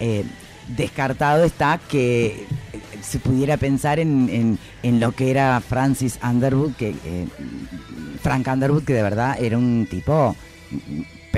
[0.00, 0.24] Eh,
[0.76, 6.72] descartado está que eh, se pudiera pensar en, en- en lo que era Francis Underwood,
[6.74, 7.26] que eh,
[8.22, 10.36] Frank Underwood, que de verdad era un tipo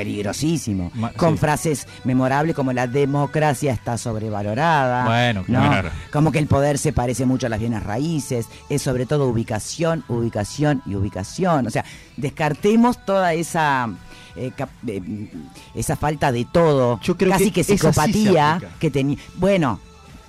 [0.04, 1.38] peligrosísimo, Ma- con sí.
[1.38, 5.60] frases memorables como la democracia está sobrevalorada, Bueno, ¿no?
[5.60, 5.90] claro.
[6.12, 10.04] como que el poder se parece mucho a las bienes raíces, es sobre todo ubicación,
[10.08, 11.84] ubicación y ubicación, o sea,
[12.16, 13.88] descartemos toda esa...
[14.36, 14.52] eh,
[14.86, 15.28] eh,
[15.74, 19.16] esa falta de todo, Yo creo casi que que, sí psicopatía que tenía.
[19.36, 19.80] Bueno,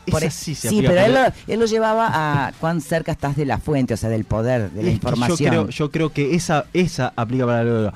[0.10, 2.10] por Esa e- sí sí, pero él lo, él lo llevaba
[2.47, 5.38] a cuán cerca estás de la fuente, o sea, del poder, de la Es información.
[5.38, 7.93] Yo creo, yo creo que esa, esa aplica para lo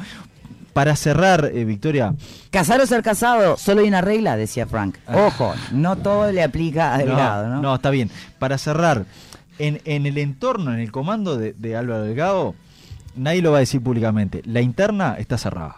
[0.75, 2.13] Para cerrar, eh, Victoria.
[2.51, 4.97] Casar o ser casado, solo hay una regla, decía Frank.
[5.07, 7.61] Ojo, no todo le aplica a Delgado, ¿no?
[7.61, 8.09] No, está bien.
[8.39, 9.05] Para cerrar,
[9.57, 12.55] en, en el entorno, en el comando de, de Álvaro Delgado,
[13.15, 14.41] nadie lo va a decir públicamente.
[14.43, 15.77] La interna está cerrada.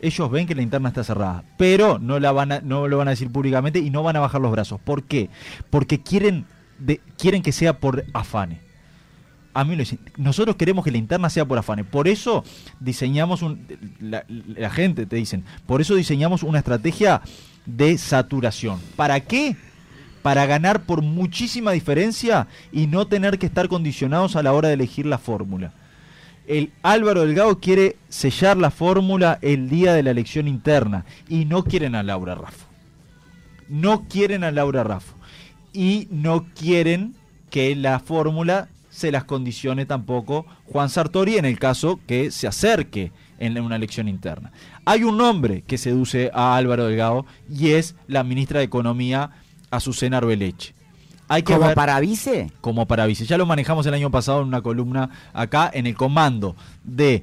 [0.00, 3.08] Ellos ven que la interna está cerrada, pero no, la van a- no lo van
[3.08, 4.80] a decir públicamente y no van a bajar los brazos.
[4.80, 5.28] ¿Por qué?
[5.68, 6.46] Porque quieren,
[6.78, 8.60] de- quieren que sea por afane.
[9.52, 9.76] A mí.
[10.16, 11.86] Nosotros queremos que la interna sea por afanes.
[11.86, 12.44] Por eso
[12.78, 13.66] diseñamos un.
[13.98, 15.44] La gente te dicen.
[15.66, 17.22] Por eso diseñamos una estrategia
[17.66, 18.80] de saturación.
[18.96, 19.56] ¿Para qué?
[20.22, 24.74] Para ganar por muchísima diferencia y no tener que estar condicionados a la hora de
[24.74, 25.72] elegir la fórmula.
[26.46, 31.64] El Álvaro Delgado quiere sellar la fórmula el día de la elección interna y no
[31.64, 32.66] quieren a Laura Raffo.
[33.68, 35.14] No quieren a Laura Raffo.
[35.72, 37.14] Y no quieren
[37.50, 43.12] que la fórmula se las condicione tampoco Juan Sartori en el caso que se acerque
[43.38, 44.52] en una elección interna.
[44.84, 49.30] Hay un nombre que seduce a Álvaro Delgado y es la ministra de Economía,
[49.70, 50.74] Azucena Arbeleche.
[51.28, 52.50] Hay que ¿Como ver- para vice?
[52.60, 53.24] como para vice.
[53.24, 57.22] Ya lo manejamos el año pasado en una columna acá en el comando de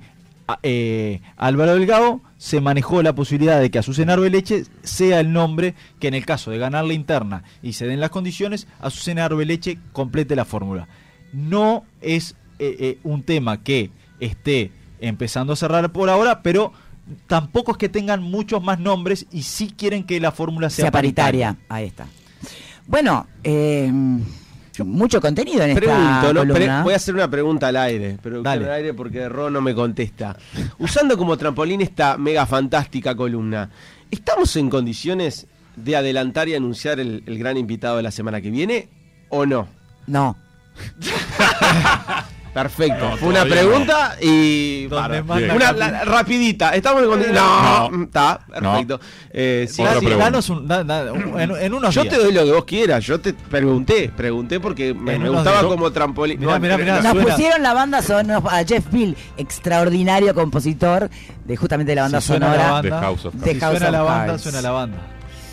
[0.64, 2.22] eh, Álvaro Delgado.
[2.38, 6.52] Se manejó la posibilidad de que Azucena Arbeleche sea el nombre que en el caso
[6.52, 10.88] de ganar la interna y se den las condiciones, Azucena Arbeleche complete la fórmula.
[11.34, 16.74] No es eh, eh, un tema que esté empezando a cerrar por ahora, pero
[17.28, 20.92] tampoco es que tengan muchos más nombres y sí quieren que la fórmula sea, sea
[20.92, 21.56] paritaria.
[21.70, 22.08] Ahí está.
[22.88, 23.92] Bueno, eh,
[24.84, 26.42] mucho contenido en esta Pregunto, ¿no?
[26.42, 26.84] Pre- columna.
[26.84, 30.38] voy a hacer una pregunta al aire, pero al aire porque Ro no me contesta.
[30.80, 33.70] Usando como trampolín esta mega fantástica columna,
[34.12, 38.50] ¿estamos en condiciones de adelantar y anunciar el, el gran invitado de la semana que
[38.52, 38.90] viene
[39.30, 39.68] o no?
[40.08, 40.36] No.
[42.54, 43.10] Perfecto.
[43.12, 44.88] No, Fue una pregunta y.
[44.88, 46.72] Una la- rapidita.
[46.72, 47.40] Estamos en condiciones.
[47.40, 48.04] No, No.
[48.06, 48.72] está, No.
[48.72, 49.00] perfecto.
[49.32, 50.06] Eh, sí, sí.
[50.08, 52.16] Danos un- da- da- un- en, en unos Yo días.
[52.16, 53.06] te doy lo que vos quieras.
[53.06, 55.66] Yo te pregunté, pregunté porque me, gustaba días.
[55.72, 56.40] como trampolín.
[56.40, 60.34] Mirá, No, mirá, mirá, no, Nos suena- pusieron la banda sonora a Jeff Bill, extraordinario
[60.34, 61.12] compositor
[61.46, 62.66] de justamente la banda Si suena sonora.
[62.66, 63.54] la banda, de House of de Cards.
[63.54, 64.42] si House suena of la banda, Cards.
[64.42, 64.98] suena la banda.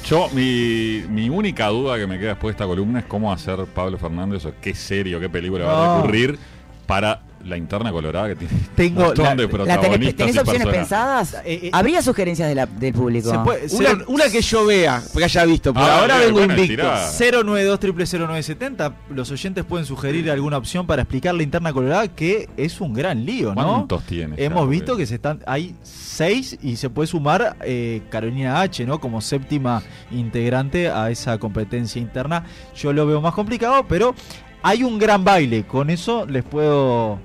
[0.06, 3.64] Yo, mi, mi única duda que me queda después de esta columna es cómo hacer
[3.74, 6.38] Pablo Fernández o qué serie o qué película va a recurrir
[6.86, 10.16] para la interna colorada que tiene Tengo un montón la- de la ¿La tenés, protagonistas
[10.26, 11.34] tenés opciones pensadas?
[11.44, 13.30] Eh, eh, ¿Habría sugerencias de la- del público?
[13.30, 15.74] Se puede- Una, cero- una que yo vea, que haya visto.
[15.74, 16.66] Por Ah, ahora vengo invicto.
[16.66, 17.06] tirá.
[17.10, 22.80] 092 0970 los oyentes pueden sugerir alguna opción para explicar la interna colorada que es
[22.80, 23.64] un gran lío, ¿no?
[23.74, 24.38] ¿Cuántos tienes?
[24.38, 24.44] ya?
[24.44, 29.00] Hemos visto que se están hay seis y se puede sumar eh, Carolina H, ¿no?
[29.00, 32.44] Como séptima integrante a esa competencia interna.
[32.76, 34.14] Yo lo veo más complicado, pero
[34.62, 35.64] hay un gran baile.
[35.64, 37.18] Con eso les puedo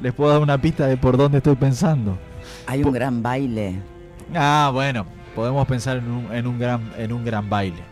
[0.00, 2.18] les puedo dar una pista de por dónde estoy pensando.
[2.66, 3.80] Hay un gran baile.
[4.34, 7.91] Ah, bueno, podemos pensar en un, en un gran en un gran baile.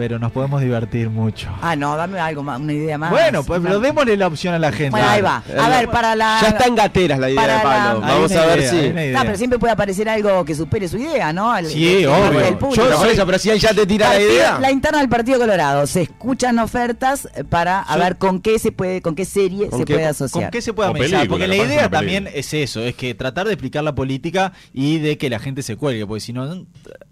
[0.00, 1.50] Pero nos podemos divertir mucho.
[1.60, 3.10] Ah, no, dame algo más, una idea más.
[3.10, 4.92] Bueno, pues pero démosle la opción a la gente.
[4.92, 5.42] Bueno, ahí va.
[5.60, 6.38] A ver, para la.
[6.40, 8.00] Ya está en gateras la idea para de Pablo.
[8.00, 9.12] la- Vamos a ver idea, si.
[9.12, 11.54] No, pero siempre puede aparecer algo que supere su idea, ¿no?
[11.54, 12.40] El- Sí, el- obvio.
[12.40, 12.82] el público.
[12.88, 14.58] Yo eso, pero si él ya te tira la idea.
[14.58, 15.86] La interna del Partido Colorado.
[15.86, 19.84] Se escuchan ofertas para a ver con qué se puede, con qué serie ¿Con se
[19.84, 20.44] qué- puede asociar.
[20.44, 21.28] ¿Con qué se puede amenizar?
[21.28, 25.18] Porque la idea también es eso, es que tratar de explicar la política y de
[25.18, 26.64] que la gente se cuelgue, porque si no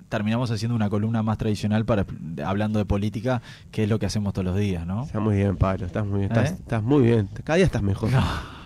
[0.08, 2.06] terminamos haciendo una columna más tradicional para
[2.44, 5.04] hablando de política, que es lo que hacemos todos los días, ¿no?
[5.04, 5.86] Está muy bien, Pablo.
[5.86, 6.32] Estás muy bien.
[6.32, 6.56] Estás, ¿Eh?
[6.58, 7.28] estás muy bien.
[7.44, 8.10] Cada día estás mejor.
[8.10, 8.57] No.